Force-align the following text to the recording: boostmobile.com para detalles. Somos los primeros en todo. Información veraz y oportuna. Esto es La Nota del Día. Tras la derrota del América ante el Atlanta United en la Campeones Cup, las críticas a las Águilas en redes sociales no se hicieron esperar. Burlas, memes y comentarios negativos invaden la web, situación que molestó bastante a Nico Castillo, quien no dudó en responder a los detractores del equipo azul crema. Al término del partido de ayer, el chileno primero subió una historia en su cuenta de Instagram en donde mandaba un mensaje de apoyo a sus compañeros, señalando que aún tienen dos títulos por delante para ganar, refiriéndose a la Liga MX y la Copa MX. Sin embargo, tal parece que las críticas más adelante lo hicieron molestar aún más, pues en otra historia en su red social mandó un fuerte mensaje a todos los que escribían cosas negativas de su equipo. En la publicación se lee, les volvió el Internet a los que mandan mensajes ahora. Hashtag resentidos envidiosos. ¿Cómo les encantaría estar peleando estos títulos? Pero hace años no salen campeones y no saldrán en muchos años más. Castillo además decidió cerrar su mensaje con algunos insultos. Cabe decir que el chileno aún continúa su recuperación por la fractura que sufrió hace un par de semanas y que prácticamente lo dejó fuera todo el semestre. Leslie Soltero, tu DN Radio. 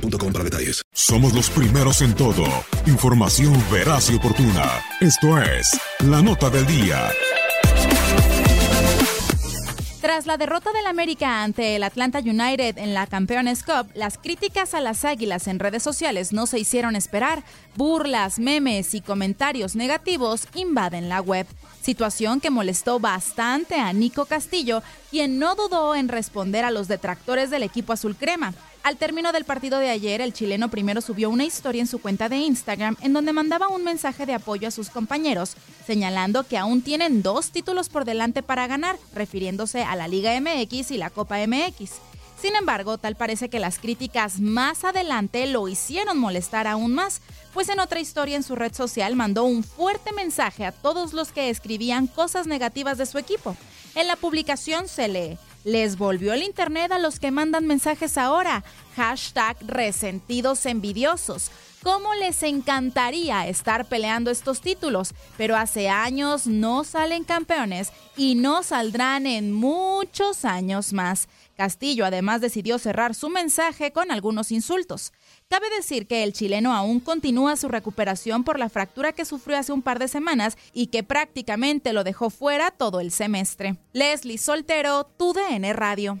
boostmobile.com 0.00 0.32
para 0.32 0.44
detalles. 0.44 0.82
Somos 0.92 1.32
los 1.32 1.50
primeros 1.50 2.02
en 2.02 2.14
todo. 2.14 2.44
Información 2.86 3.52
veraz 3.70 4.10
y 4.10 4.16
oportuna. 4.16 4.82
Esto 5.00 5.40
es 5.40 5.78
La 6.00 6.22
Nota 6.22 6.50
del 6.50 6.66
Día. 6.66 7.10
Tras 10.00 10.26
la 10.26 10.36
derrota 10.36 10.72
del 10.72 10.86
América 10.86 11.42
ante 11.42 11.74
el 11.74 11.82
Atlanta 11.82 12.20
United 12.20 12.78
en 12.78 12.94
la 12.94 13.08
Campeones 13.08 13.64
Cup, 13.64 13.90
las 13.94 14.16
críticas 14.16 14.72
a 14.74 14.80
las 14.80 15.04
Águilas 15.04 15.48
en 15.48 15.58
redes 15.58 15.82
sociales 15.82 16.32
no 16.32 16.46
se 16.46 16.60
hicieron 16.60 16.94
esperar. 16.94 17.42
Burlas, 17.74 18.38
memes 18.38 18.94
y 18.94 19.00
comentarios 19.00 19.74
negativos 19.74 20.46
invaden 20.54 21.08
la 21.08 21.20
web, 21.20 21.46
situación 21.82 22.40
que 22.40 22.50
molestó 22.50 23.00
bastante 23.00 23.74
a 23.74 23.92
Nico 23.92 24.24
Castillo, 24.26 24.82
quien 25.10 25.40
no 25.40 25.56
dudó 25.56 25.96
en 25.96 26.08
responder 26.08 26.64
a 26.64 26.70
los 26.70 26.86
detractores 26.86 27.50
del 27.50 27.64
equipo 27.64 27.92
azul 27.92 28.14
crema. 28.14 28.54
Al 28.88 28.96
término 28.96 29.32
del 29.32 29.44
partido 29.44 29.80
de 29.80 29.90
ayer, 29.90 30.22
el 30.22 30.32
chileno 30.32 30.70
primero 30.70 31.02
subió 31.02 31.28
una 31.28 31.44
historia 31.44 31.82
en 31.82 31.86
su 31.86 32.00
cuenta 32.00 32.30
de 32.30 32.38
Instagram 32.38 32.96
en 33.02 33.12
donde 33.12 33.34
mandaba 33.34 33.68
un 33.68 33.84
mensaje 33.84 34.24
de 34.24 34.32
apoyo 34.32 34.66
a 34.66 34.70
sus 34.70 34.88
compañeros, 34.88 35.56
señalando 35.86 36.44
que 36.44 36.56
aún 36.56 36.80
tienen 36.80 37.20
dos 37.20 37.50
títulos 37.50 37.90
por 37.90 38.06
delante 38.06 38.42
para 38.42 38.66
ganar, 38.66 38.96
refiriéndose 39.12 39.82
a 39.82 39.94
la 39.94 40.08
Liga 40.08 40.32
MX 40.40 40.90
y 40.92 40.96
la 40.96 41.10
Copa 41.10 41.36
MX. 41.46 41.96
Sin 42.40 42.56
embargo, 42.56 42.96
tal 42.96 43.14
parece 43.14 43.50
que 43.50 43.58
las 43.58 43.78
críticas 43.78 44.40
más 44.40 44.84
adelante 44.84 45.46
lo 45.46 45.68
hicieron 45.68 46.16
molestar 46.16 46.66
aún 46.66 46.94
más, 46.94 47.20
pues 47.52 47.68
en 47.68 47.80
otra 47.80 48.00
historia 48.00 48.36
en 48.36 48.42
su 48.42 48.56
red 48.56 48.72
social 48.72 49.16
mandó 49.16 49.44
un 49.44 49.64
fuerte 49.64 50.14
mensaje 50.14 50.64
a 50.64 50.72
todos 50.72 51.12
los 51.12 51.30
que 51.30 51.50
escribían 51.50 52.06
cosas 52.06 52.46
negativas 52.46 52.96
de 52.96 53.04
su 53.04 53.18
equipo. 53.18 53.54
En 53.94 54.06
la 54.06 54.16
publicación 54.16 54.88
se 54.88 55.08
lee, 55.08 55.38
les 55.64 55.98
volvió 55.98 56.32
el 56.32 56.42
Internet 56.42 56.92
a 56.92 56.98
los 56.98 57.20
que 57.20 57.30
mandan 57.30 57.66
mensajes 57.66 58.18
ahora. 58.18 58.64
Hashtag 58.96 59.56
resentidos 59.66 60.66
envidiosos. 60.66 61.50
¿Cómo 61.82 62.14
les 62.14 62.42
encantaría 62.42 63.46
estar 63.46 63.86
peleando 63.86 64.30
estos 64.30 64.60
títulos? 64.60 65.14
Pero 65.36 65.56
hace 65.56 65.88
años 65.88 66.46
no 66.46 66.82
salen 66.82 67.22
campeones 67.22 67.92
y 68.16 68.34
no 68.34 68.62
saldrán 68.62 69.26
en 69.26 69.52
muchos 69.52 70.44
años 70.44 70.92
más. 70.92 71.28
Castillo 71.58 72.06
además 72.06 72.40
decidió 72.40 72.78
cerrar 72.78 73.16
su 73.16 73.30
mensaje 73.30 73.90
con 73.90 74.12
algunos 74.12 74.52
insultos. 74.52 75.12
Cabe 75.48 75.66
decir 75.76 76.06
que 76.06 76.22
el 76.22 76.32
chileno 76.32 76.72
aún 76.72 77.00
continúa 77.00 77.56
su 77.56 77.66
recuperación 77.66 78.44
por 78.44 78.60
la 78.60 78.68
fractura 78.68 79.12
que 79.12 79.24
sufrió 79.24 79.58
hace 79.58 79.72
un 79.72 79.82
par 79.82 79.98
de 79.98 80.06
semanas 80.06 80.56
y 80.72 80.86
que 80.86 81.02
prácticamente 81.02 81.92
lo 81.92 82.04
dejó 82.04 82.30
fuera 82.30 82.70
todo 82.70 83.00
el 83.00 83.10
semestre. 83.10 83.76
Leslie 83.92 84.38
Soltero, 84.38 85.02
tu 85.02 85.32
DN 85.32 85.72
Radio. 85.72 86.20